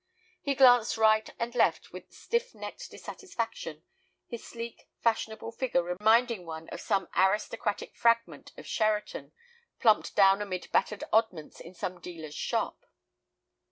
He 0.41 0.55
glanced 0.55 0.97
right 0.97 1.29
and 1.37 1.53
left 1.53 1.93
with 1.93 2.11
stiff 2.11 2.55
necked 2.55 2.89
dissatisfaction, 2.89 3.83
his 4.25 4.43
sleek, 4.43 4.87
fashionable 4.99 5.51
figure 5.51 5.83
reminding 5.83 6.43
one 6.47 6.69
of 6.69 6.81
some 6.81 7.07
aristocratic 7.15 7.95
fragment 7.95 8.51
of 8.57 8.65
Sheraton 8.65 9.31
plumped 9.79 10.15
down 10.15 10.41
amid 10.41 10.71
battered 10.71 11.03
oddments 11.13 11.59
in 11.59 11.75
some 11.75 12.01
dealer's 12.01 12.33
shop. 12.33 12.83